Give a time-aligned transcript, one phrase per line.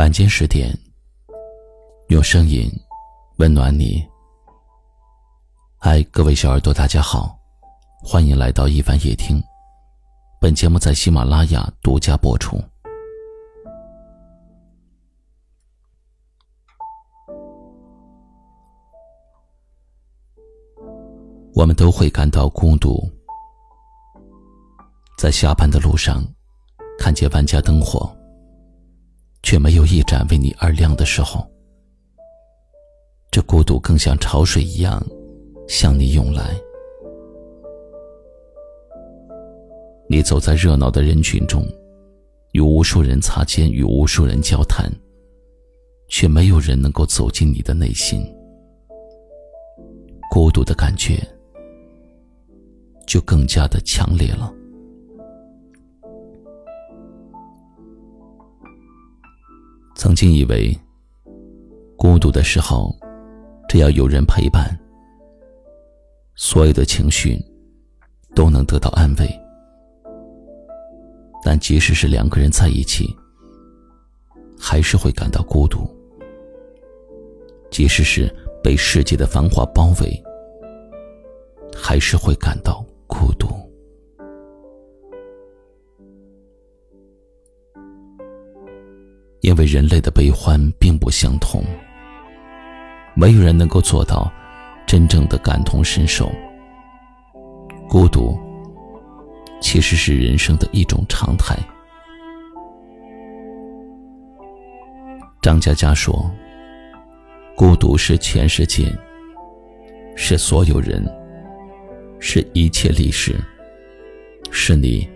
[0.00, 0.74] 晚间十点，
[2.08, 2.70] 用声音
[3.36, 4.02] 温暖你。
[5.76, 7.38] 嗨，各位小耳朵，大家好，
[8.02, 9.38] 欢迎来到一凡夜听。
[10.40, 12.58] 本节目在喜马拉雅独家播出。
[21.52, 23.06] 我们都会感到孤独，
[25.18, 26.24] 在下班的路上，
[26.98, 28.10] 看见万家灯火。
[29.42, 31.46] 却没有一盏为你而亮的时候，
[33.30, 35.04] 这孤独更像潮水一样
[35.68, 36.54] 向你涌来。
[40.08, 41.64] 你走在热闹的人群中，
[42.52, 44.90] 与无数人擦肩，与无数人交谈，
[46.08, 48.22] 却没有人能够走进你的内心。
[50.28, 51.18] 孤独的感觉
[53.06, 54.52] 就更加的强烈了。
[60.00, 60.74] 曾经以为，
[61.94, 62.90] 孤独的时候，
[63.68, 64.74] 只要有人陪伴，
[66.34, 67.38] 所有的情绪
[68.34, 69.28] 都能得到安慰。
[71.44, 73.14] 但即使是两个人在一起，
[74.58, 75.80] 还是会感到孤独；
[77.70, 80.24] 即使是被世界的繁华包围，
[81.76, 82.82] 还是会感到
[89.60, 91.62] 为人类的悲欢并不相同，
[93.12, 94.32] 没有人能够做到
[94.86, 96.32] 真正的感同身受。
[97.86, 98.40] 孤独
[99.60, 101.54] 其实是人生的一种常态。
[105.42, 106.30] 张嘉佳说
[107.54, 108.90] ：“孤独是全世界，
[110.16, 111.06] 是所有人，
[112.18, 113.38] 是一切历史，
[114.50, 115.06] 是你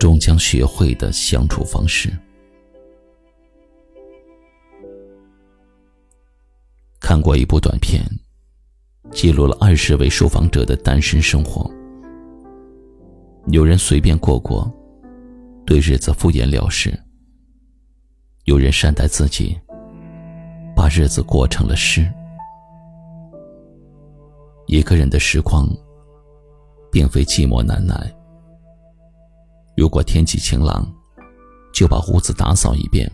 [0.00, 2.10] 终将学会的相处方式。”
[7.06, 8.02] 看过一部短片，
[9.12, 11.70] 记录了二十位受访者的单身生活。
[13.46, 14.68] 有人随便过过，
[15.64, 16.90] 对日子敷衍了事；
[18.46, 19.56] 有人善待自己，
[20.74, 22.12] 把日子过成了诗。
[24.66, 25.64] 一个人的时光，
[26.90, 27.94] 并非寂寞难耐。
[29.76, 30.84] 如果天气晴朗，
[31.72, 33.08] 就把屋子打扫一遍，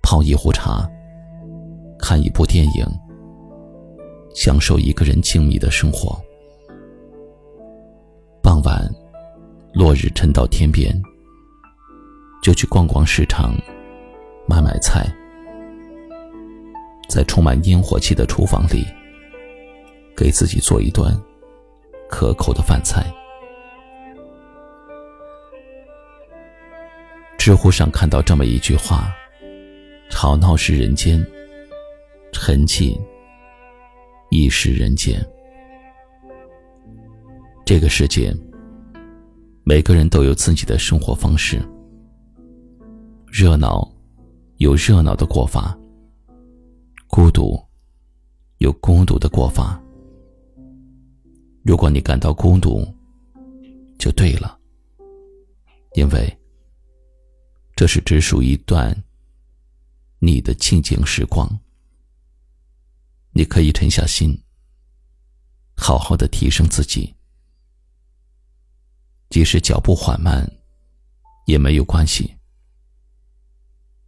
[0.00, 0.88] 泡一壶茶。
[2.08, 2.86] 看一部电影，
[4.34, 6.18] 享受一个人静谧的生活。
[8.42, 8.90] 傍晚，
[9.74, 10.90] 落日沉到天边，
[12.42, 13.54] 就去逛逛市场，
[14.46, 15.06] 买买菜，
[17.10, 18.86] 在充满烟火气的厨房里，
[20.16, 21.14] 给自己做一顿
[22.08, 23.04] 可口的饭菜。
[27.36, 29.12] 知乎上看到这么一句话
[30.08, 31.22] ：“吵闹是人间。”
[32.40, 32.96] 沉寂
[34.30, 35.20] 亦是人间。
[37.66, 38.32] 这个世界，
[39.64, 41.60] 每个人都有自己的生活方式。
[43.26, 43.86] 热闹
[44.58, 45.76] 有热闹的过法，
[47.08, 47.60] 孤独
[48.58, 49.78] 有孤独的过法。
[51.64, 52.86] 如果你感到孤独，
[53.98, 54.56] 就对了，
[55.94, 56.38] 因为
[57.74, 58.96] 这是只属于一段
[60.20, 61.46] 你的静静时光。
[63.38, 64.36] 你可以沉下心，
[65.76, 67.14] 好好的提升自己，
[69.30, 70.44] 即使脚步缓慢，
[71.46, 72.36] 也没有关系。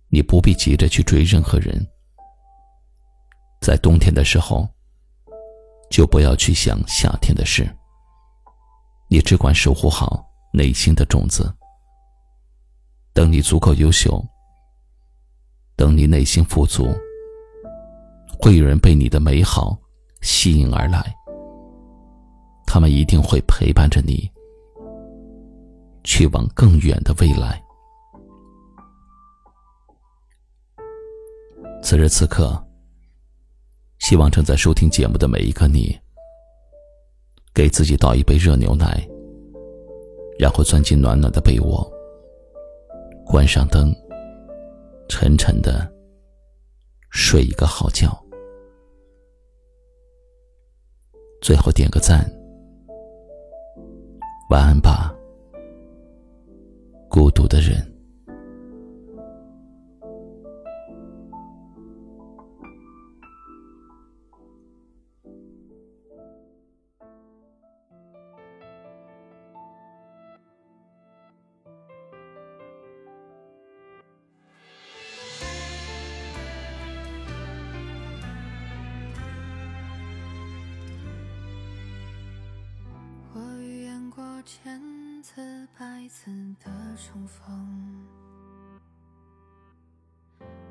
[0.08, 1.80] 你不必急着去追任何人，
[3.60, 4.68] 在冬天的时候，
[5.92, 7.72] 就不要去想夏天的事。
[9.08, 11.56] 你只管守护好内心的种子。
[13.12, 14.26] 等你足够优秀，
[15.76, 16.92] 等你内心富足。
[18.40, 19.78] 会有人被你的美好
[20.22, 21.14] 吸引而来，
[22.66, 24.30] 他们一定会陪伴着你，
[26.04, 27.62] 去往更远的未来。
[31.82, 32.62] 此时此刻，
[33.98, 35.98] 希望正在收听节目的每一个你，
[37.54, 39.06] 给自己倒一杯热牛奶，
[40.38, 41.90] 然后钻进暖暖的被窝，
[43.26, 43.94] 关上灯，
[45.08, 45.90] 沉沉的
[47.10, 48.19] 睡一个好觉。
[51.40, 52.30] 最后点个赞，
[54.50, 55.14] 晚安吧，
[57.08, 57.89] 孤独的人。
[84.42, 86.30] 千次百次
[86.64, 88.06] 的重逢，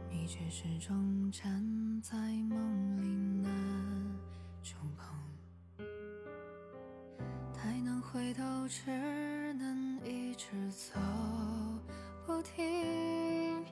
[0.09, 3.07] 你却始终站在梦里
[3.43, 3.51] 难
[4.63, 5.85] 触碰。
[7.53, 10.99] 太难回头，只能一直走
[12.25, 13.63] 不停。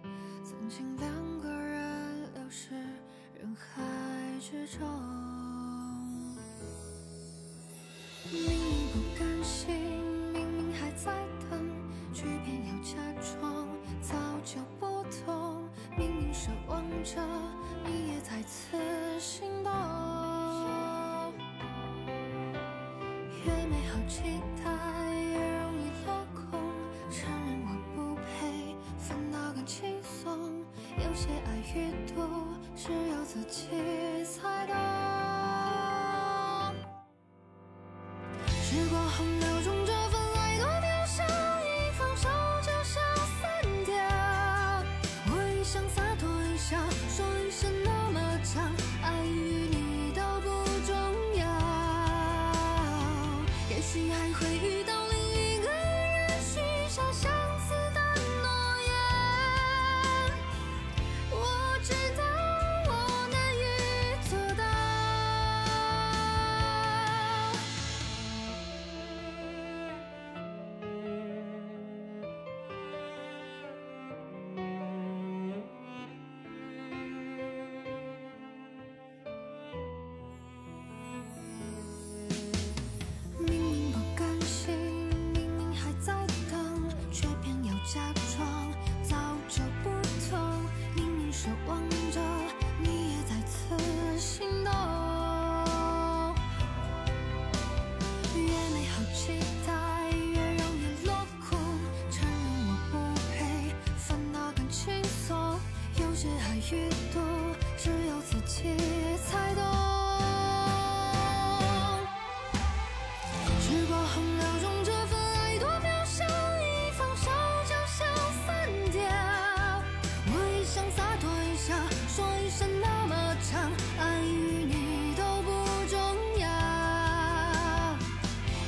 [0.44, 2.76] 曾经两个人流失
[3.40, 3.82] 人海
[4.40, 4.88] 之中。
[31.18, 32.14] 些爱与妒，
[32.76, 33.70] 只有自己
[34.24, 34.76] 才懂。
[38.62, 39.84] 时光洪流中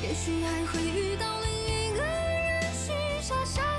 [0.02, 3.69] 也许还会遇到另一个人许下相